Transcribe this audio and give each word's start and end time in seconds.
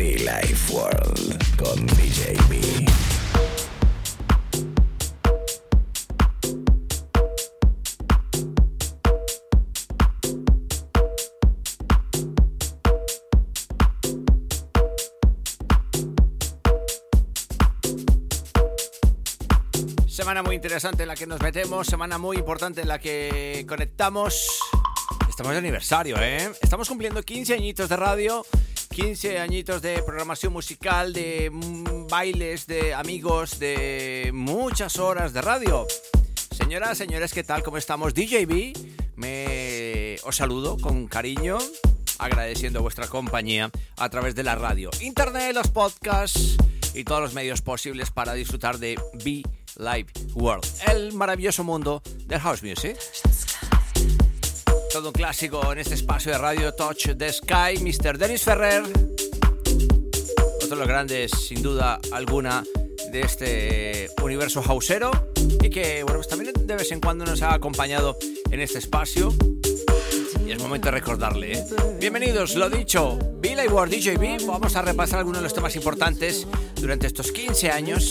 Life 0.00 0.72
World 0.72 1.56
con 1.58 1.86
DJ 1.88 2.34
B. 2.48 2.86
Semana 20.08 20.42
muy 20.42 20.56
interesante 20.56 21.02
en 21.02 21.08
la 21.08 21.14
que 21.14 21.26
nos 21.26 21.42
metemos, 21.42 21.86
semana 21.86 22.16
muy 22.16 22.38
importante 22.38 22.80
en 22.80 22.88
la 22.88 22.98
que 22.98 23.66
conectamos. 23.68 24.60
Estamos 25.28 25.52
de 25.52 25.58
aniversario, 25.58 26.16
¿eh? 26.18 26.50
Estamos 26.62 26.88
cumpliendo 26.88 27.22
15 27.22 27.52
añitos 27.52 27.90
de 27.90 27.96
radio, 27.96 28.46
15 28.90 29.38
añitos 29.38 29.82
de 29.82 30.02
programación 30.02 30.52
musical, 30.52 31.12
de 31.12 31.48
mm, 31.50 32.08
bailes, 32.08 32.66
de 32.66 32.92
amigos, 32.92 33.58
de 33.58 34.30
muchas 34.34 34.98
horas 34.98 35.32
de 35.32 35.40
radio. 35.40 35.86
Señoras, 36.50 36.98
señores, 36.98 37.32
¿qué 37.32 37.44
tal? 37.44 37.62
¿Cómo 37.62 37.76
estamos? 37.76 38.14
DJB, 38.14 38.76
me 39.14 40.16
os 40.24 40.36
saludo 40.36 40.76
con 40.76 41.06
cariño, 41.06 41.58
agradeciendo 42.18 42.82
vuestra 42.82 43.06
compañía 43.06 43.70
a 43.96 44.08
través 44.08 44.34
de 44.34 44.42
la 44.42 44.56
radio, 44.56 44.90
internet, 45.00 45.54
los 45.54 45.68
podcasts 45.68 46.56
y 46.92 47.04
todos 47.04 47.22
los 47.22 47.32
medios 47.32 47.62
posibles 47.62 48.10
para 48.10 48.34
disfrutar 48.34 48.78
de 48.78 49.00
Be 49.24 49.42
Live 49.76 50.08
World, 50.34 50.66
el 50.88 51.12
maravilloso 51.12 51.62
mundo 51.62 52.02
del 52.26 52.40
house 52.40 52.62
music. 52.62 52.98
Todo 54.92 55.08
un 55.08 55.12
clásico 55.12 55.72
en 55.72 55.78
este 55.78 55.94
espacio 55.94 56.32
de 56.32 56.38
radio 56.38 56.74
Touch 56.74 57.16
the 57.16 57.32
Sky, 57.32 57.78
Mr. 57.80 58.18
Dennis 58.18 58.42
Ferrer. 58.42 58.82
Otro 60.56 60.68
de 60.68 60.76
los 60.76 60.88
grandes, 60.88 61.30
sin 61.30 61.62
duda 61.62 62.00
alguna, 62.10 62.64
de 63.12 63.20
este 63.20 64.08
universo 64.20 64.60
hausero. 64.66 65.12
Y 65.62 65.70
que, 65.70 66.02
bueno, 66.02 66.18
pues 66.18 66.26
también 66.26 66.52
de 66.52 66.76
vez 66.76 66.90
en 66.90 67.00
cuando 67.00 67.24
nos 67.24 67.40
ha 67.42 67.54
acompañado 67.54 68.16
en 68.50 68.58
este 68.58 68.78
espacio. 68.78 69.32
Y 70.44 70.50
es 70.50 70.60
momento 70.60 70.86
de 70.86 70.90
recordarle, 70.90 71.52
¿eh? 71.52 71.64
Bienvenidos, 72.00 72.56
lo 72.56 72.68
dicho, 72.68 73.16
Bill 73.40 73.60
World 73.70 73.94
DJB. 73.94 74.44
Vamos 74.48 74.74
a 74.74 74.82
repasar 74.82 75.20
algunos 75.20 75.38
de 75.38 75.44
los 75.44 75.54
temas 75.54 75.76
importantes 75.76 76.48
durante 76.74 77.06
estos 77.06 77.30
15 77.30 77.70
años. 77.70 78.10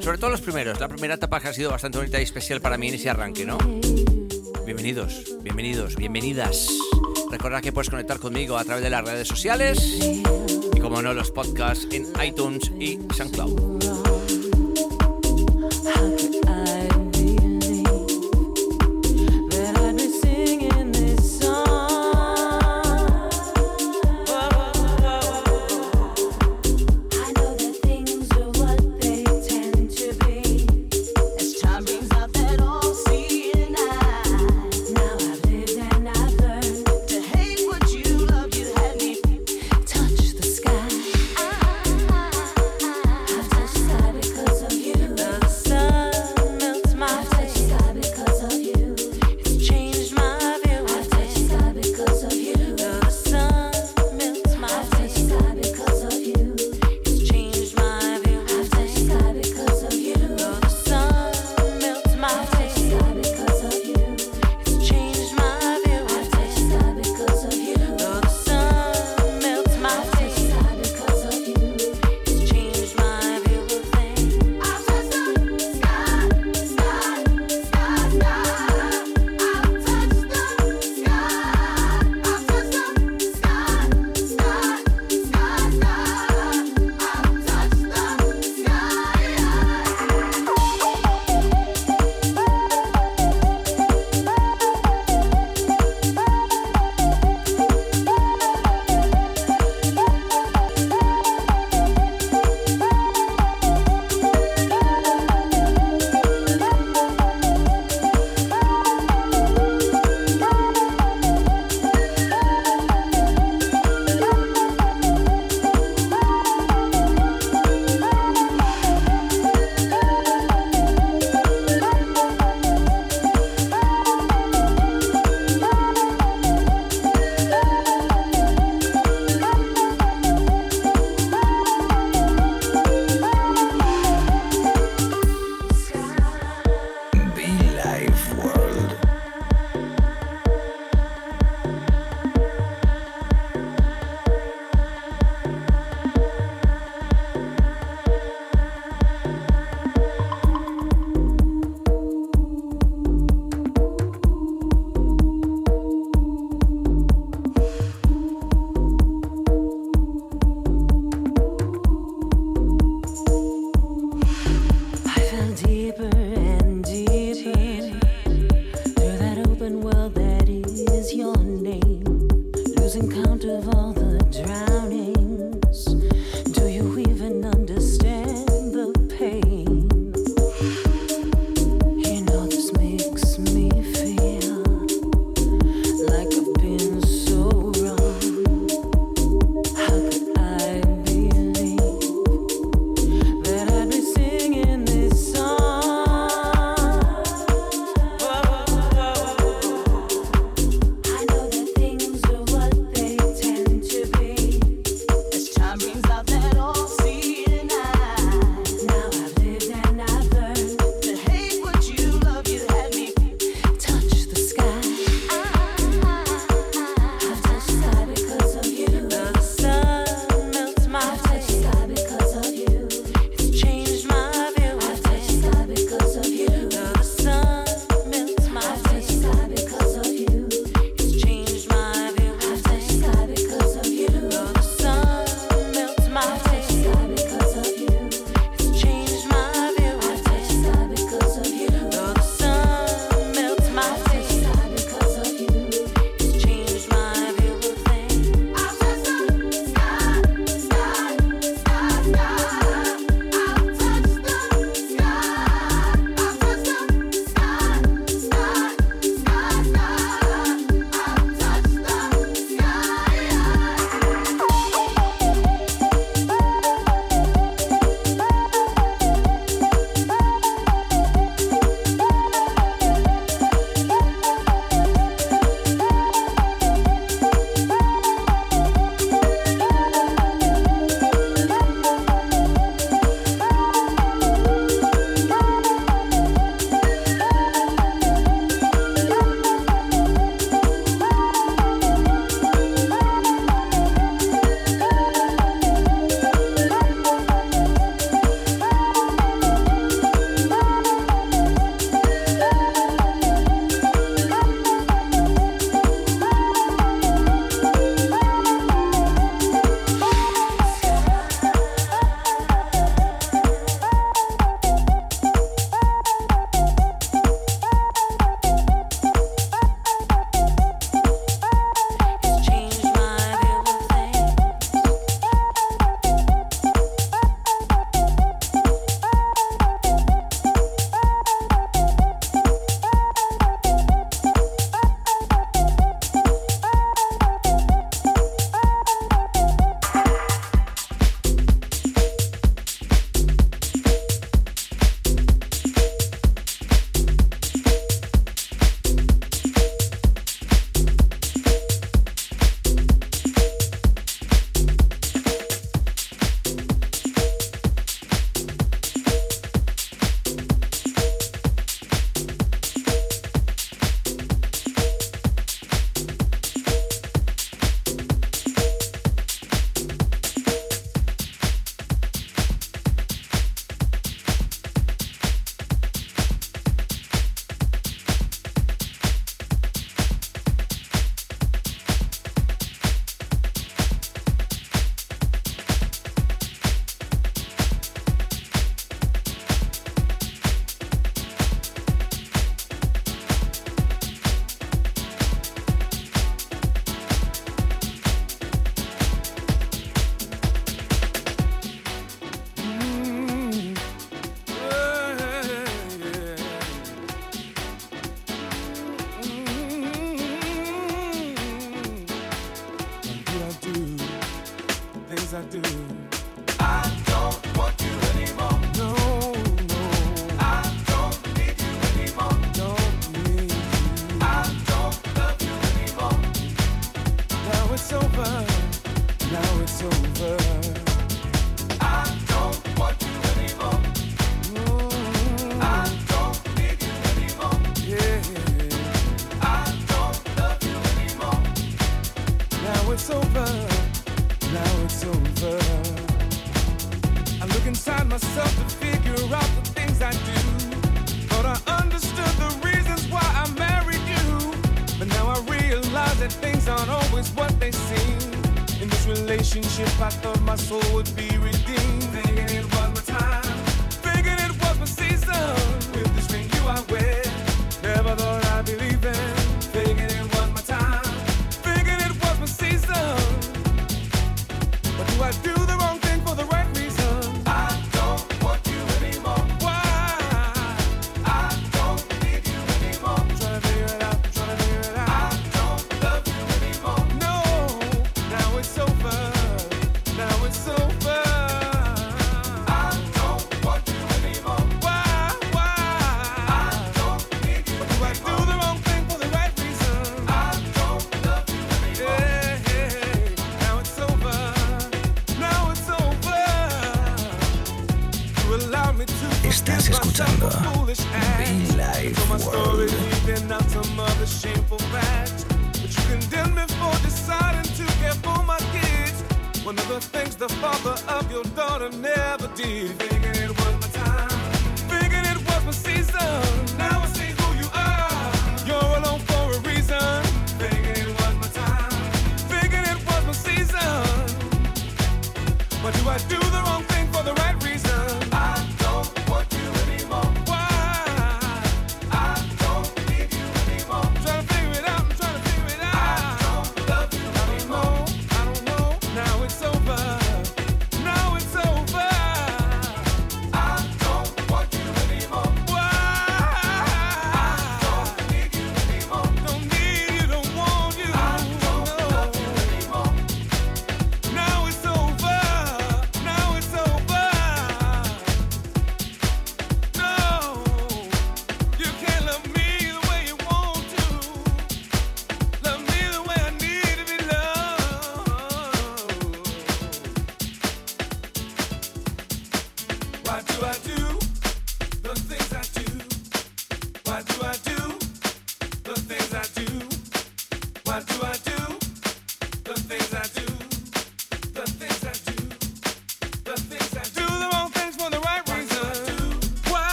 Sobre 0.00 0.18
todo 0.18 0.30
los 0.30 0.40
primeros. 0.40 0.80
La 0.80 0.88
primera 0.88 1.14
etapa 1.14 1.38
que 1.38 1.48
ha 1.48 1.52
sido 1.52 1.70
bastante 1.70 1.98
bonita 1.98 2.18
y 2.18 2.24
especial 2.24 2.60
para 2.60 2.76
mí 2.76 2.88
en 2.88 2.94
ese 2.94 3.10
arranque, 3.10 3.44
¿no? 3.44 3.58
Bienvenidos, 4.66 5.36
bienvenidos, 5.42 5.94
bienvenidas. 5.94 6.68
Recordad 7.30 7.62
que 7.62 7.70
puedes 7.70 7.88
conectar 7.88 8.18
conmigo 8.18 8.58
a 8.58 8.64
través 8.64 8.82
de 8.82 8.90
las 8.90 9.04
redes 9.04 9.28
sociales 9.28 9.78
y, 9.80 10.80
como 10.80 11.00
no, 11.00 11.14
los 11.14 11.30
podcasts 11.30 11.86
en 11.92 12.08
iTunes 12.20 12.72
y 12.80 12.98
SoundCloud. 13.14 13.95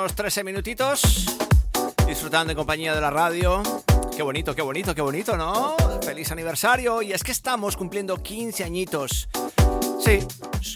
Unos 0.00 0.14
13 0.14 0.44
minutitos 0.44 1.26
disfrutando 2.06 2.52
en 2.52 2.56
compañía 2.56 2.94
de 2.94 3.00
la 3.00 3.10
radio. 3.10 3.62
Qué 4.14 4.22
bonito, 4.22 4.54
qué 4.54 4.62
bonito, 4.62 4.94
qué 4.94 5.00
bonito, 5.00 5.36
¿no? 5.36 5.74
Feliz 6.02 6.30
aniversario. 6.30 7.02
Y 7.02 7.12
es 7.12 7.24
que 7.24 7.32
estamos 7.32 7.76
cumpliendo 7.76 8.22
15 8.22 8.64
añitos. 8.64 9.28
Sí, 10.04 10.20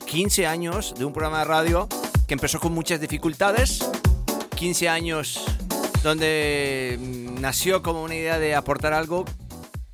15 0.06 0.46
años 0.46 0.94
de 0.96 1.04
un 1.04 1.12
programa 1.12 1.40
de 1.40 1.44
radio 1.44 1.88
que 2.26 2.34
empezó 2.34 2.60
con 2.60 2.72
muchas 2.72 3.00
dificultades. 3.00 3.84
15 4.56 4.88
años 4.88 5.44
donde 6.02 6.98
nació 7.40 7.82
como 7.82 8.02
una 8.02 8.14
idea 8.14 8.38
de 8.38 8.54
aportar 8.54 8.92
algo 8.92 9.24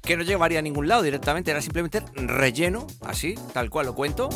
que 0.02 0.16
no 0.16 0.23
llevaría 0.23 0.61
a 0.61 0.62
ningún 0.62 0.87
lado 0.87 1.02
directamente, 1.02 1.50
era 1.50 1.61
simplemente 1.61 2.00
relleno, 2.14 2.87
así, 3.04 3.35
tal 3.52 3.71
cual 3.71 3.87
lo 3.87 3.95
cuento. 3.95 4.28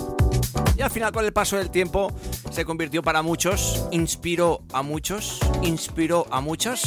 Y 0.77 0.83
al 0.83 0.91
final, 0.91 1.13
con 1.13 1.25
el 1.25 1.33
paso 1.33 1.57
del 1.57 1.71
tiempo, 1.71 2.13
se 2.51 2.65
convirtió 2.65 3.03
para 3.03 3.23
muchos, 3.23 3.87
inspiró 3.93 4.63
a 4.73 4.83
muchos, 4.83 5.39
inspiró 5.63 6.27
a 6.31 6.41
muchos. 6.41 6.83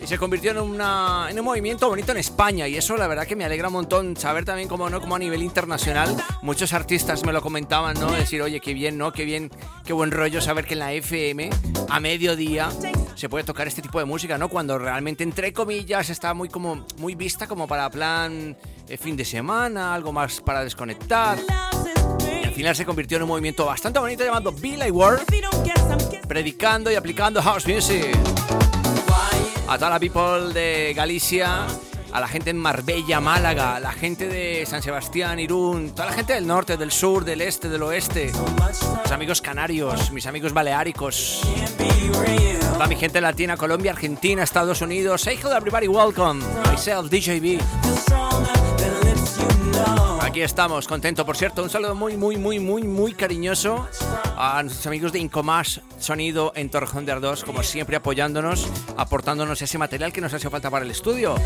Y 0.00 0.06
se 0.06 0.18
convirtió 0.18 0.52
en, 0.52 0.58
una, 0.58 1.26
en 1.30 1.38
un 1.38 1.44
movimiento 1.44 1.88
bonito 1.88 2.12
en 2.12 2.18
España. 2.18 2.68
Y 2.68 2.76
eso 2.76 2.96
la 2.96 3.08
verdad 3.08 3.26
que 3.26 3.34
me 3.34 3.44
alegra 3.44 3.68
un 3.68 3.74
montón 3.74 4.16
saber 4.16 4.44
también 4.44 4.68
cómo 4.68 4.88
no, 4.88 5.00
como 5.00 5.16
a 5.16 5.18
nivel 5.18 5.42
internacional, 5.42 6.14
muchos 6.42 6.72
artistas 6.74 7.24
me 7.24 7.32
lo 7.32 7.40
comentaban, 7.42 7.98
¿no? 7.98 8.12
Decir, 8.12 8.42
oye, 8.42 8.60
qué 8.60 8.72
bien, 8.74 8.98
¿no? 8.98 9.12
Qué 9.12 9.24
bien, 9.24 9.50
qué 9.84 9.92
buen 9.92 10.10
rollo 10.10 10.40
saber 10.40 10.64
que 10.64 10.74
en 10.74 10.80
la 10.80 10.92
FM, 10.92 11.50
a 11.88 11.98
mediodía, 11.98 12.68
se 13.16 13.28
puede 13.28 13.42
tocar 13.42 13.66
este 13.66 13.82
tipo 13.82 13.98
de 13.98 14.04
música, 14.04 14.38
¿no? 14.38 14.48
Cuando 14.48 14.78
realmente, 14.78 15.24
entre 15.24 15.52
comillas, 15.52 16.10
está 16.10 16.34
muy 16.34 16.48
como 16.48 16.84
muy 16.98 17.14
vista 17.14 17.46
como 17.48 17.66
para 17.66 17.90
plan 17.90 18.56
eh, 18.88 18.96
fin 18.98 19.16
de 19.16 19.24
semana, 19.24 19.94
algo 19.94 20.12
más 20.12 20.40
para 20.40 20.62
desconectar. 20.62 21.38
Final 22.56 22.74
se 22.74 22.86
convirtió 22.86 23.18
en 23.18 23.24
un 23.24 23.28
movimiento 23.28 23.66
bastante 23.66 23.98
bonito 23.98 24.24
llamado 24.24 24.50
Be 24.50 24.78
Like 24.78 24.90
World, 24.90 25.24
predicando 26.26 26.90
y 26.90 26.94
aplicando 26.94 27.42
house 27.42 27.66
music. 27.66 28.16
A 29.68 29.76
toda 29.76 29.90
la 29.90 30.00
people 30.00 30.54
de 30.54 30.94
Galicia, 30.96 31.66
a 32.14 32.18
la 32.18 32.26
gente 32.26 32.48
en 32.48 32.56
Marbella, 32.56 33.20
Málaga, 33.20 33.76
a 33.76 33.80
la 33.80 33.92
gente 33.92 34.26
de 34.26 34.64
San 34.64 34.82
Sebastián, 34.82 35.38
Irún, 35.38 35.90
toda 35.90 36.06
la 36.06 36.14
gente 36.14 36.32
del 36.32 36.46
norte, 36.46 36.78
del 36.78 36.92
sur, 36.92 37.26
del 37.26 37.42
este, 37.42 37.68
del 37.68 37.82
oeste, 37.82 38.32
mis 39.02 39.12
amigos 39.12 39.42
canarios, 39.42 40.10
mis 40.10 40.26
amigos 40.26 40.54
baleáricos, 40.54 41.42
toda 42.72 42.86
mi 42.86 42.96
gente 42.96 43.20
latina, 43.20 43.58
Colombia, 43.58 43.90
Argentina, 43.90 44.42
Estados 44.42 44.80
Unidos. 44.80 45.20
Say 45.20 45.36
hello 45.36 45.54
everybody, 45.54 45.88
welcome. 45.88 46.42
Myself, 46.70 47.10
DJB. 47.10 47.60
Aquí 50.26 50.42
estamos, 50.42 50.88
contento. 50.88 51.24
Por 51.24 51.36
cierto, 51.36 51.62
un 51.62 51.70
saludo 51.70 51.94
muy, 51.94 52.16
muy, 52.16 52.36
muy, 52.36 52.58
muy, 52.58 52.82
muy 52.82 53.12
cariñoso 53.14 53.86
a 54.36 54.60
nuestros 54.60 54.84
amigos 54.88 55.12
de 55.12 55.20
Incomas 55.20 55.80
Sonido 56.00 56.50
en 56.56 56.68
Torrejón 56.68 57.06
de 57.06 57.12
Ardós, 57.12 57.44
como 57.44 57.62
siempre 57.62 57.94
apoyándonos, 57.94 58.66
aportándonos 58.96 59.62
ese 59.62 59.78
material 59.78 60.12
que 60.12 60.20
nos 60.20 60.34
hace 60.34 60.50
falta 60.50 60.68
para 60.68 60.84
el 60.84 60.90
estudio. 60.90 61.36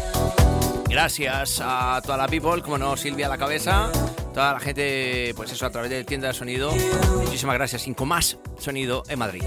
Gracias 0.88 1.60
a 1.62 2.00
toda 2.02 2.16
la 2.16 2.26
people, 2.26 2.62
como 2.62 2.78
no, 2.78 2.96
Silvia 2.96 3.26
a 3.26 3.28
la 3.28 3.36
cabeza, 3.36 3.92
toda 4.32 4.54
la 4.54 4.60
gente, 4.60 5.34
pues 5.36 5.52
eso, 5.52 5.66
a 5.66 5.70
través 5.70 5.90
de 5.90 6.02
tienda 6.04 6.28
de 6.28 6.34
sonido. 6.34 6.72
Muchísimas 7.22 7.56
gracias, 7.56 7.86
Incomás 7.86 8.38
Sonido 8.58 9.02
en 9.08 9.18
Madrid. 9.18 9.44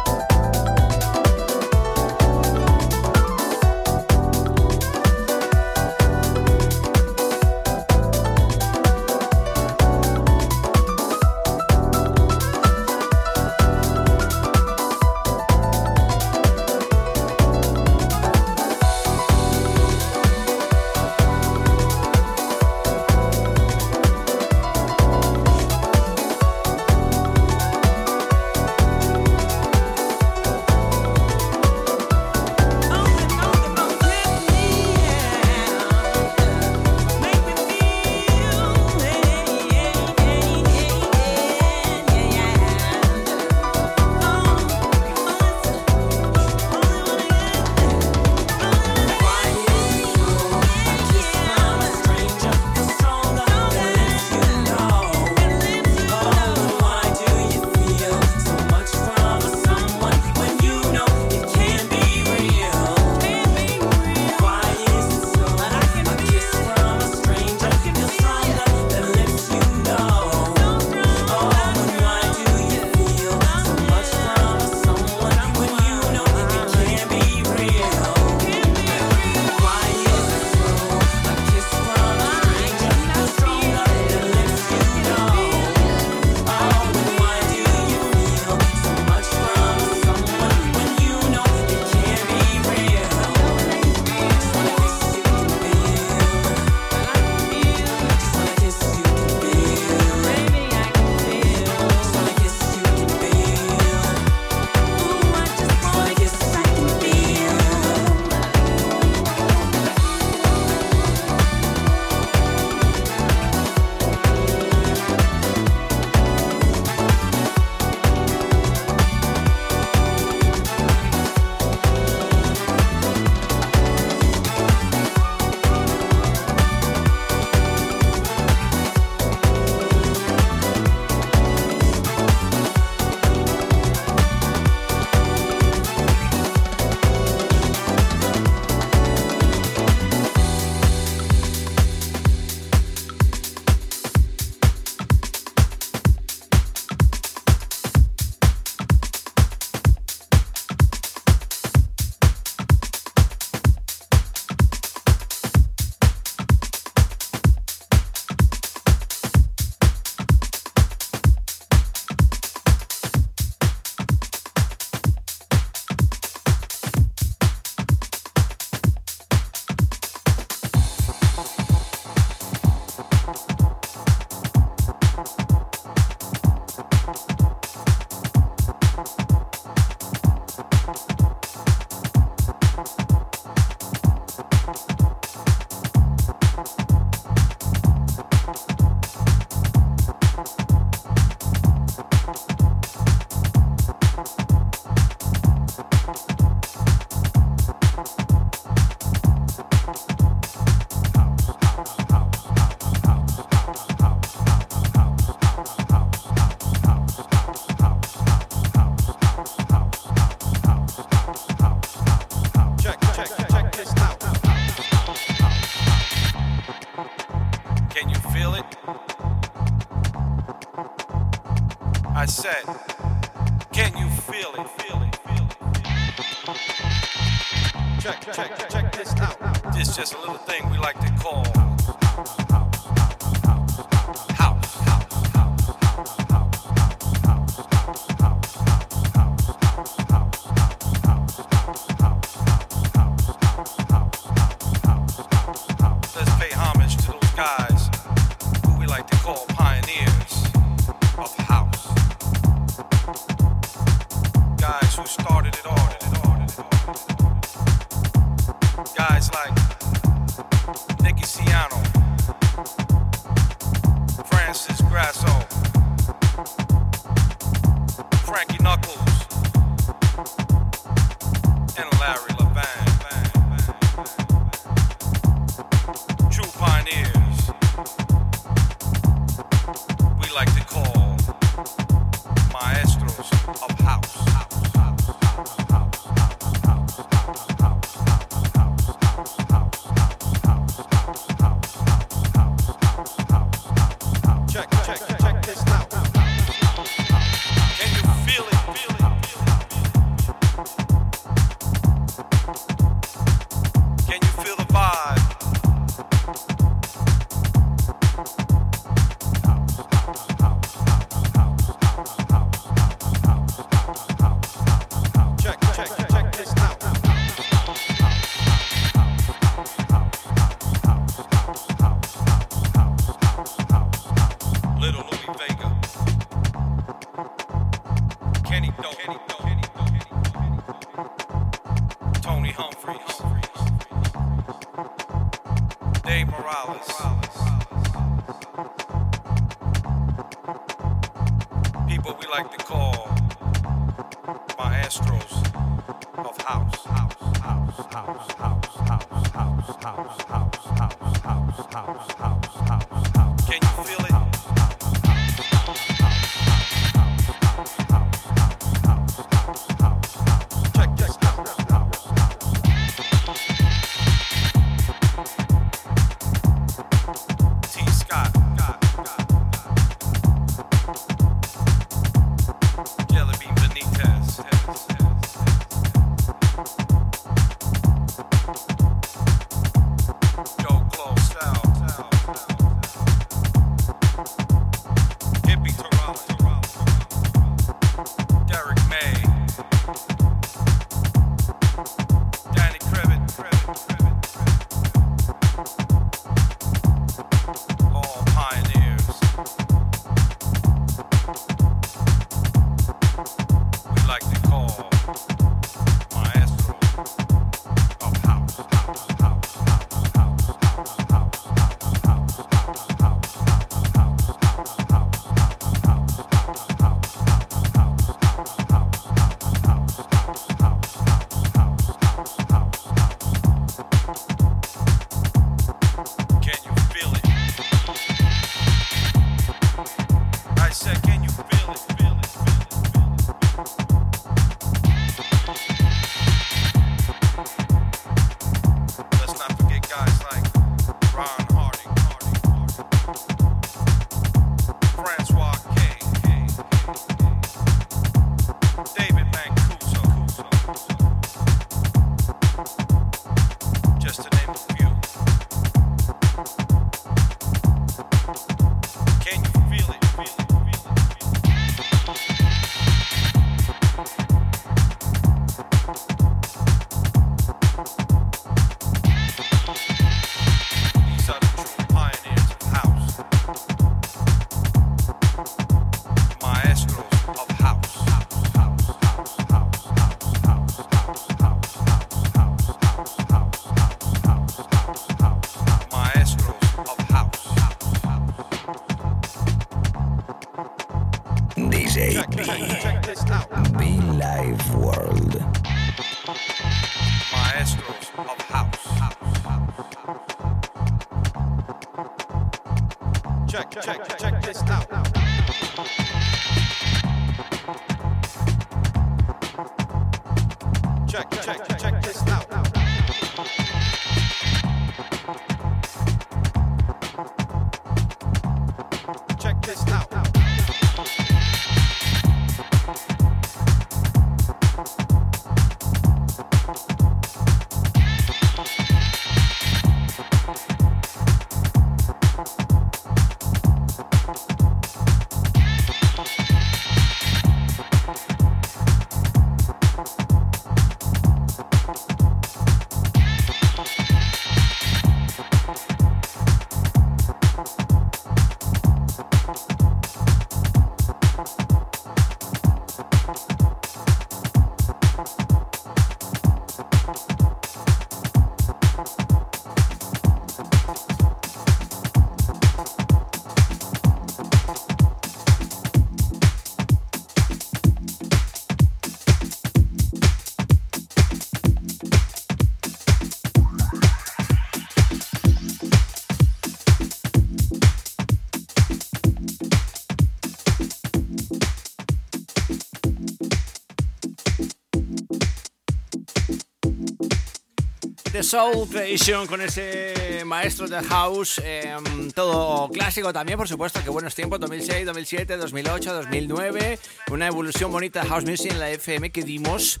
Soul 588.50 588.88
Creation 588.88 589.46
con 589.46 589.60
ese 589.60 590.42
maestro 590.44 590.88
de 590.88 591.00
house. 591.04 591.60
em, 591.64 592.32
todo 592.32 592.88
clásico 592.88 593.32
también, 593.32 593.56
por 593.56 593.68
supuesto. 593.68 594.02
Que 594.02 594.10
buenos 594.10 594.34
tiempos: 594.34 594.58
2006, 594.58 595.06
2007, 595.06 595.56
2008, 595.56 596.12
2009. 596.14 596.98
Una 597.30 597.46
evolución 597.46 597.92
bonita 597.92 598.22
de 598.22 598.28
house 598.28 598.44
music 598.44 598.72
en 598.72 598.80
la 598.80 598.90
FM 598.90 599.30
que 599.30 599.44
dimos. 599.44 600.00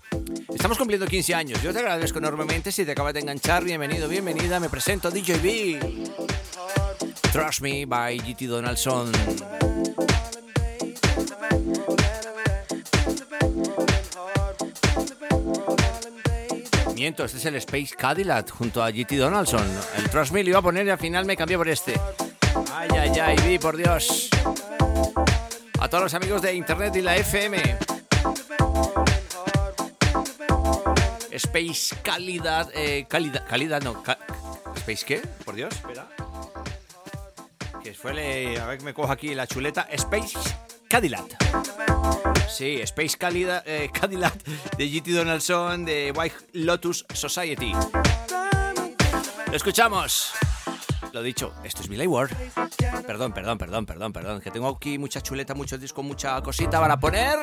Estamos 0.52 0.78
cumpliendo 0.78 1.06
15 1.06 1.32
años. 1.32 1.62
Yo 1.62 1.72
te 1.72 1.78
agradezco 1.78 2.18
enormemente. 2.18 2.72
Si 2.72 2.84
te 2.84 2.90
acabas 2.90 3.14
de 3.14 3.20
enganchar, 3.20 3.62
bienvenido, 3.62 4.08
bienvenida. 4.08 4.58
Me 4.58 4.68
presento 4.68 5.12
DJB. 5.12 5.78
Trust 7.32 7.60
Me 7.60 7.86
by 7.86 8.18
GT 8.18 8.48
Donaldson. 8.48 9.12
Miento, 17.10 17.24
este 17.24 17.38
es 17.38 17.44
el 17.46 17.56
Space 17.56 17.96
Cadillac 17.98 18.48
junto 18.52 18.84
a 18.84 18.90
GT 18.92 19.16
Donaldson. 19.16 19.66
El 19.98 20.08
Trust 20.10 20.30
Me 20.30 20.44
lo 20.44 20.50
iba 20.50 20.60
a 20.60 20.62
poner 20.62 20.86
y 20.86 20.90
al 20.90 20.98
final 20.98 21.24
me 21.24 21.36
cambié 21.36 21.56
por 21.56 21.68
este. 21.68 22.00
Ay, 22.72 22.88
ay, 22.96 23.18
ay, 23.18 23.36
vi, 23.44 23.58
por 23.58 23.76
Dios. 23.76 24.28
A 25.80 25.88
todos 25.88 26.04
los 26.04 26.14
amigos 26.14 26.40
de 26.40 26.54
Internet 26.54 26.94
y 26.94 27.00
la 27.02 27.16
FM. 27.16 27.60
Space 31.32 31.96
Calidad. 32.00 32.70
Eh, 32.74 33.06
calidad, 33.08 33.44
calidad, 33.48 33.82
no. 33.82 34.00
¿Space 34.76 35.04
qué? 35.04 35.18
Por 35.44 35.56
Dios, 35.56 35.74
espera. 35.74 36.06
Que 37.82 37.92
fue, 37.92 38.14
le- 38.14 38.60
a 38.60 38.66
ver 38.66 38.78
que 38.78 38.84
me 38.84 38.94
cojo 38.94 39.10
aquí 39.10 39.34
la 39.34 39.48
chuleta. 39.48 39.88
Space 39.90 40.38
Cadillac. 40.88 41.24
Sí, 42.50 42.80
Space 42.82 43.16
Cadillac, 43.16 43.62
eh, 43.64 43.90
Cadillac 43.92 44.34
de 44.76 44.88
GT 44.88 45.12
Donaldson 45.12 45.84
de 45.84 46.12
White 46.14 46.36
Lotus 46.54 47.06
Society. 47.14 47.72
Lo 49.46 49.56
escuchamos. 49.56 50.32
Lo 51.12 51.22
dicho, 51.22 51.54
esto 51.64 51.82
es 51.82 51.88
Billy 51.88 52.06
Ward. 52.06 52.30
Perdón, 53.06 53.32
perdón, 53.32 53.56
perdón, 53.56 53.86
perdón, 53.86 54.12
perdón. 54.12 54.40
Que 54.40 54.50
tengo 54.50 54.68
aquí 54.68 54.98
mucha 54.98 55.20
chuleta, 55.20 55.54
muchos 55.54 55.80
discos, 55.80 56.04
mucha 56.04 56.40
cosita 56.42 56.80
para 56.80 56.98
poner. 56.98 57.38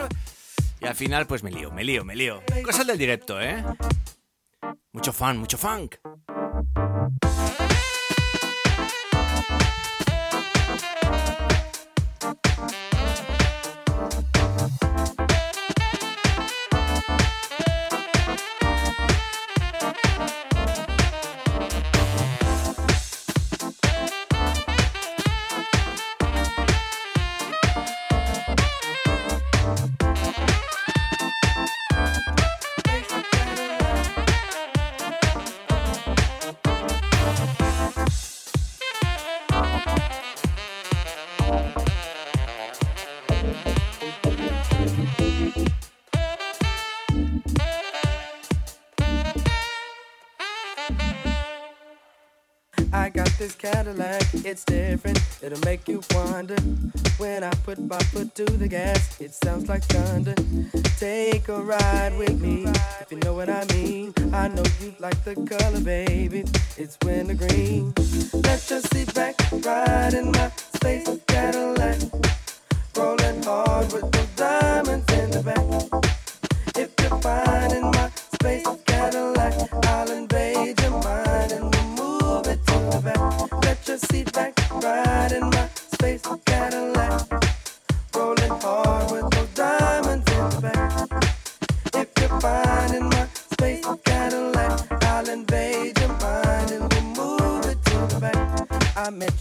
Y 0.80 0.86
al 0.86 0.96
final, 0.96 1.26
pues 1.26 1.42
me 1.42 1.52
lío, 1.52 1.72
me 1.72 1.84
lío, 1.84 2.04
me 2.06 2.16
lío. 2.16 2.42
Cosas 2.64 2.86
del 2.86 2.98
directo, 2.98 3.42
¿eh? 3.42 3.64
Mucho 4.92 5.14
fan, 5.14 5.38
mucho 5.38 5.58
funk. 5.58 5.96
It'll 55.48 55.64
make 55.64 55.88
you 55.88 56.02
wonder. 56.12 56.58
When 57.18 57.42
I 57.42 57.52
put 57.64 57.80
my 57.80 58.00
foot 58.12 58.36
to 58.36 58.44
the 58.44 58.68
gas, 58.68 59.22
it 59.22 59.34
sounds 59.34 59.70
like 59.70 59.82
thunder. 59.84 60.36
Take 61.00 61.48
a 61.48 61.62
ride 61.62 62.18
with 62.18 62.42
me, 62.42 62.66
if 63.00 63.10
you 63.10 63.18
know 63.20 63.34
what 63.34 63.50
I 63.50 63.64
mean. 63.72 64.14
I 64.34 64.50
know 64.50 64.66
you 64.82 64.94
like 65.00 65.24
the 65.24 65.36
color, 65.36 65.80
baby. 65.80 66.44
It's 66.76 66.98
winter 67.06 67.34
green. 67.34 67.94
Let's 68.34 68.68
just 68.68 68.94
sit 68.94 69.14
back, 69.14 69.36
ride 69.64 70.16
in 70.16 70.34
my 70.34 70.50
space 70.50 71.08
Cadillac. 71.28 71.98
Rolling 72.98 73.42
hard 73.44 73.94
with 73.94 74.12
those 74.12 74.28
diamonds 74.36 75.14
in 75.14 75.32
the 75.32 75.44
back. 75.44 76.04
If 76.76 76.92
you're 77.00 77.22
fine 77.22 77.72
in 77.72 77.84
my 77.84 78.10
space 78.34 78.68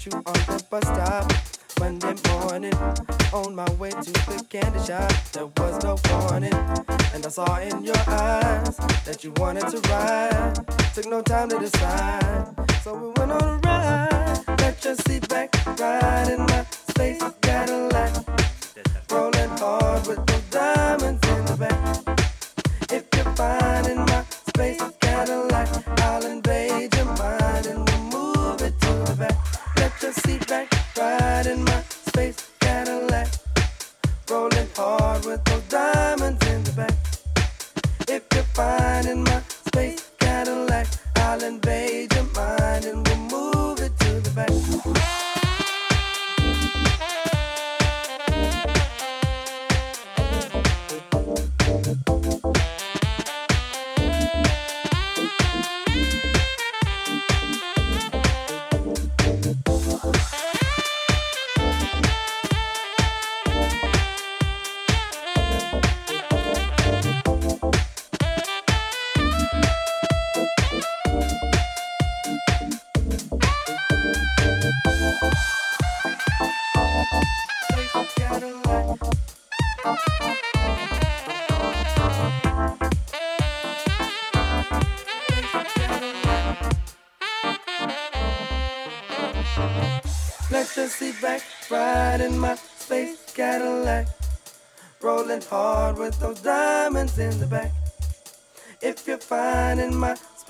you 0.07 0.12
on 0.27 0.35
the 0.35 0.64
bus 0.71 0.83
stop 0.85 1.33
Monday 1.81 2.14
morning 2.29 2.75
on 3.33 3.55
my 3.55 3.69
way 3.73 3.90
to 3.90 4.12
the 4.12 4.45
candy 4.49 4.79
shop. 4.85 5.11
There 5.33 5.47
was 5.47 5.83
no 5.83 5.97
warning, 6.11 6.55
and 7.12 7.25
I 7.25 7.29
saw 7.29 7.59
in 7.59 7.85
your 7.85 7.99
eyes 8.07 8.77
that 9.05 9.25
you 9.25 9.33
wanted 9.37 9.69
to 9.69 9.81
ride. 9.90 10.55
Took 10.95 11.07
no 11.07 11.23
time 11.23 11.49
to 11.51 11.59
decide, 11.59 12.55
so 12.83 12.95
we 12.95 13.09
went 13.16 13.33
on 13.33 13.42
a 13.42 13.59
ride. 13.64 14.61
Let 14.61 14.85
your 14.85 14.95
seat 14.95 15.29
back, 15.29 15.51
ride 15.79 16.29
in 16.29 16.40
my 16.40 16.64
space 16.88 17.23
Cadillac. 17.42 17.77
Rolling 17.77 17.86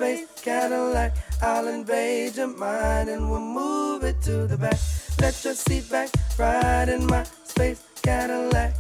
space 0.06 0.28
Cadillac, 0.42 1.16
I'll 1.42 1.66
invade 1.66 2.36
your 2.36 2.46
mind 2.46 3.08
and 3.08 3.28
we'll 3.30 3.40
move 3.40 4.04
it 4.04 4.22
to 4.22 4.46
the 4.46 4.56
back. 4.56 4.78
Let 5.20 5.44
your 5.44 5.54
seat 5.54 5.90
back, 5.90 6.10
ride 6.38 6.88
in 6.88 7.06
my 7.06 7.24
space 7.44 7.82
Cadillac. 8.02 8.74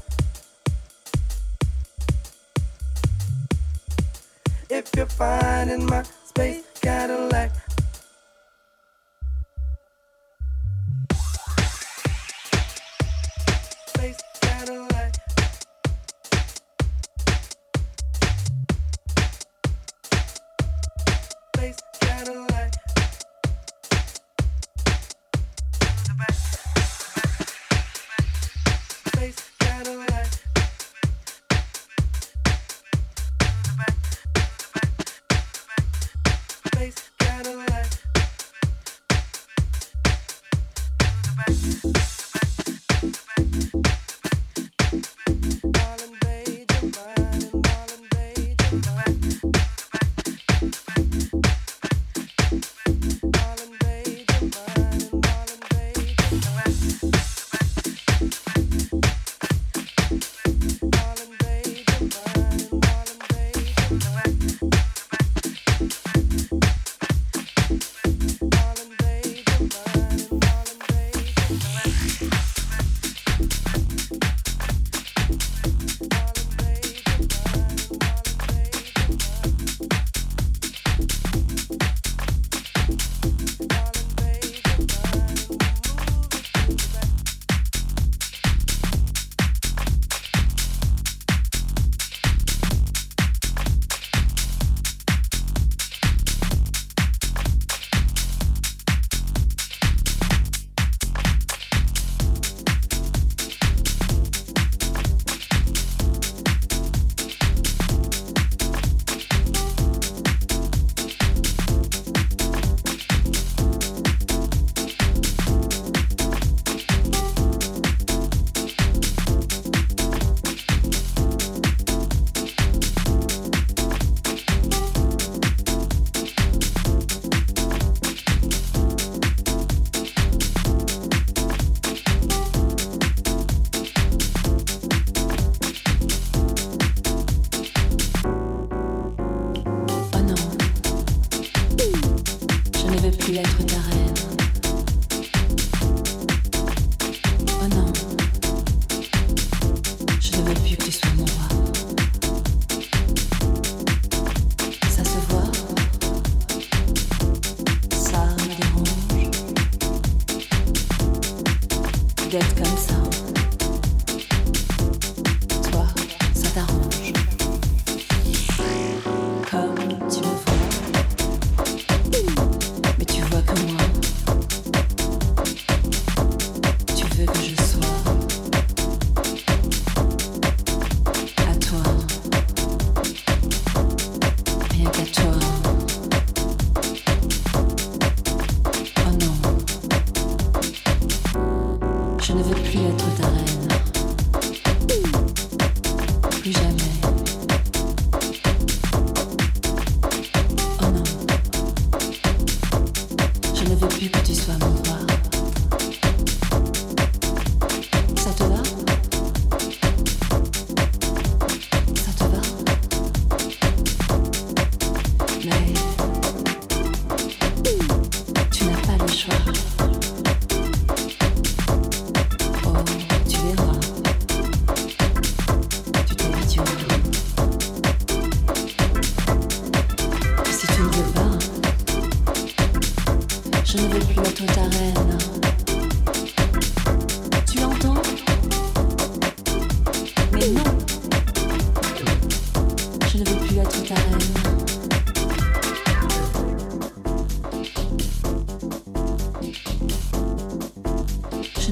If 4.68 4.90
you're 4.96 5.06
fine 5.06 5.68
in 5.68 5.86
my 5.86 6.02
space 6.02 6.64
Cadillac. 6.80 7.50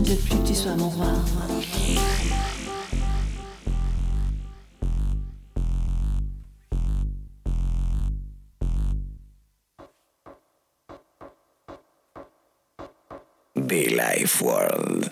Plus 0.05 0.17
que 0.17 0.47
tu 0.47 0.55
sois 0.55 0.77
mon 0.77 0.91
roi. 0.91 1.07
The 13.55 13.97
Life 13.97 14.45
World 14.45 15.11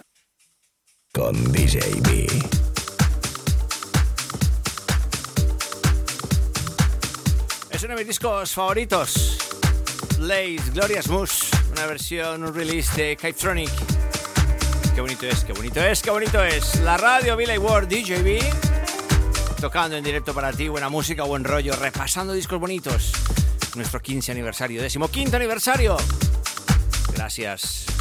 con 1.15 1.53
DJ 1.53 1.81
B. 2.03 2.27
Es 7.71 7.83
uno 7.83 7.95
de 7.95 8.01
mis 8.01 8.07
discos 8.07 8.53
favoritos. 8.53 9.39
Blaze, 10.19 10.71
Glorious 10.75 11.09
Moose, 11.09 11.47
una 11.73 11.87
versión, 11.87 12.45
un 12.45 12.55
release 12.55 12.95
de 12.95 13.17
Kyptronic. 13.17 14.12
Qué 14.95 15.01
bonito 15.01 15.27
es, 15.27 15.45
qué 15.45 15.53
bonito 15.53 15.81
es, 15.81 16.03
qué 16.03 16.11
bonito 16.11 16.45
es. 16.45 16.81
La 16.81 16.97
radio 16.97 17.37
Billy 17.37 17.57
Ward 17.57 17.89
DJB. 17.89 18.41
Tocando 19.61 19.97
en 19.97 20.05
directo 20.05 20.35
para 20.35 20.53
ti, 20.53 20.69
buena 20.69 20.91
música, 20.91 21.23
buen 21.23 21.45
rollo, 21.45 21.75
repasando 21.77 22.33
discos 22.35 22.61
bonitos. 22.61 23.13
Nuestro 23.75 24.01
15 24.01 24.33
aniversario, 24.33 24.83
décimo 24.83 25.09
quinto 25.09 25.37
aniversario. 25.37 25.97
Gracias. 27.15 27.92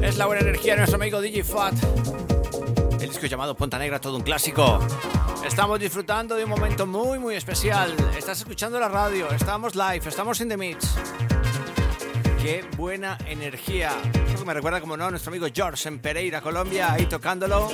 Es 0.00 0.16
la 0.16 0.24
buena 0.24 0.40
energía 0.40 0.72
de 0.72 0.78
nuestro 0.78 0.96
amigo 0.96 1.20
DJ 1.20 1.44
Fat. 1.44 1.97
Disco 3.18 3.26
llamado 3.32 3.56
Ponta 3.56 3.80
Negra, 3.80 4.00
todo 4.00 4.16
un 4.16 4.22
clásico. 4.22 4.78
Estamos 5.44 5.80
disfrutando 5.80 6.36
de 6.36 6.44
un 6.44 6.50
momento 6.50 6.86
muy, 6.86 7.18
muy 7.18 7.34
especial. 7.34 7.92
Estás 8.16 8.38
escuchando 8.38 8.78
la 8.78 8.88
radio, 8.88 9.28
estamos 9.32 9.74
live, 9.74 10.02
estamos 10.06 10.40
in 10.40 10.48
the 10.48 10.56
mix. 10.56 10.94
Qué 12.40 12.64
buena 12.76 13.18
energía. 13.26 13.90
Me 14.46 14.54
recuerda, 14.54 14.80
como 14.80 14.96
no, 14.96 15.06
a 15.06 15.10
nuestro 15.10 15.30
amigo 15.30 15.48
George 15.52 15.88
en 15.88 15.98
Pereira, 15.98 16.40
Colombia, 16.40 16.92
ahí 16.92 17.06
tocándolo. 17.06 17.72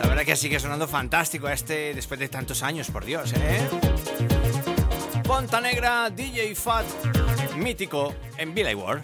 La 0.00 0.08
verdad 0.08 0.24
que 0.24 0.34
sigue 0.34 0.58
sonando 0.58 0.88
fantástico 0.88 1.48
este 1.48 1.94
después 1.94 2.18
de 2.18 2.28
tantos 2.28 2.64
años, 2.64 2.90
por 2.90 3.04
Dios, 3.04 3.32
¿eh? 3.34 3.68
Ponta 5.22 5.60
Negra, 5.60 6.10
DJ 6.10 6.56
Fat, 6.56 6.86
mítico 7.54 8.12
en 8.36 8.52
Billy 8.52 8.74
Ward. 8.74 9.02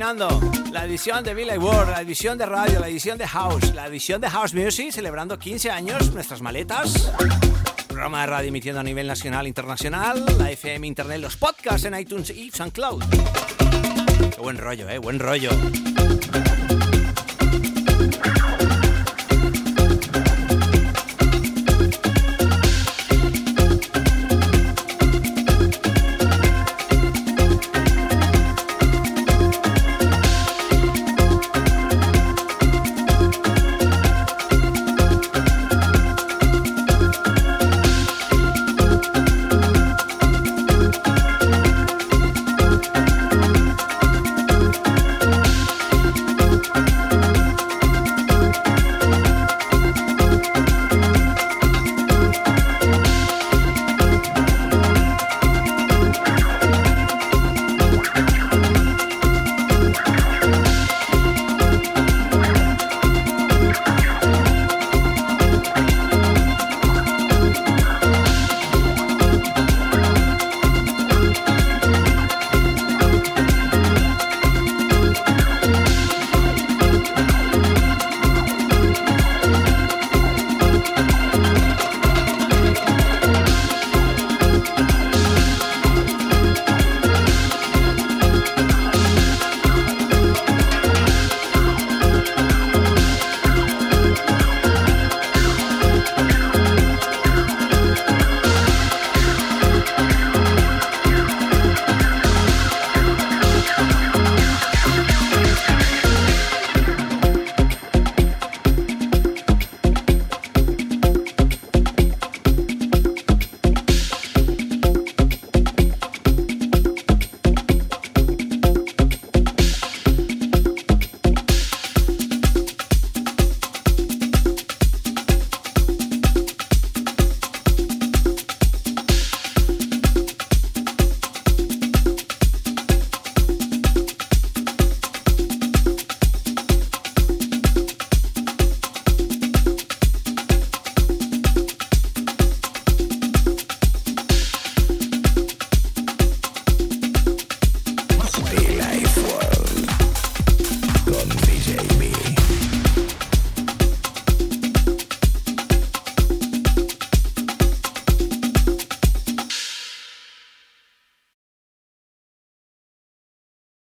La 0.00 0.86
edición 0.86 1.22
de 1.22 1.34
Billy 1.34 1.58
World, 1.58 1.90
la 1.90 2.00
edición 2.00 2.38
de 2.38 2.46
radio, 2.46 2.80
la 2.80 2.88
edición 2.88 3.18
de 3.18 3.28
House, 3.28 3.74
la 3.74 3.86
edición 3.86 4.18
de 4.18 4.30
House 4.30 4.54
Music, 4.54 4.92
celebrando 4.92 5.38
15 5.38 5.70
años, 5.70 6.14
nuestras 6.14 6.40
maletas. 6.40 7.12
Programa 7.86 8.22
de 8.22 8.26
radio 8.28 8.48
emitiendo 8.48 8.80
a 8.80 8.82
nivel 8.82 9.06
nacional 9.06 9.44
e 9.44 9.48
internacional, 9.48 10.24
la 10.38 10.50
FM, 10.50 10.86
internet, 10.86 11.20
los 11.20 11.36
podcasts 11.36 11.84
en 11.84 11.94
iTunes 12.00 12.30
y 12.30 12.50
SoundCloud. 12.50 13.04
Qué 14.34 14.40
buen 14.40 14.56
rollo, 14.56 14.88
eh, 14.88 14.96
buen 14.96 15.18
rollo. 15.18 15.50